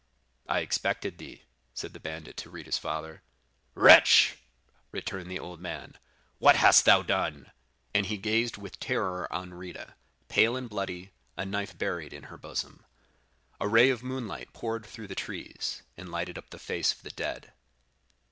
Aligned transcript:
"'I 0.49 0.61
expected 0.61 1.19
thee,' 1.19 1.43
said 1.75 1.93
the 1.93 1.99
bandit 1.99 2.35
to 2.37 2.49
Rita's 2.49 2.79
father. 2.79 3.21
"'Wretch!' 3.75 4.35
returned 4.91 5.29
the 5.29 5.37
old 5.37 5.61
man, 5.61 5.95
'what 6.39 6.55
hast 6.55 6.85
thou 6.85 7.03
done?' 7.03 7.51
and 7.93 8.07
he 8.07 8.17
gazed 8.17 8.57
with 8.57 8.79
terror 8.79 9.31
on 9.31 9.53
Rita, 9.53 9.93
pale 10.27 10.55
and 10.57 10.67
bloody, 10.67 11.11
a 11.37 11.45
knife 11.45 11.77
buried 11.77 12.13
in 12.13 12.23
her 12.33 12.37
bosom. 12.39 12.83
A 13.59 13.67
ray 13.67 13.91
of 13.91 14.01
moonlight 14.01 14.53
poured 14.53 14.87
through 14.87 15.05
the 15.05 15.13
trees, 15.13 15.83
and 15.95 16.09
lighted 16.11 16.35
up 16.35 16.49
the 16.49 16.57
face 16.57 16.91
of 16.91 17.03
the 17.03 17.11
dead. 17.11 17.53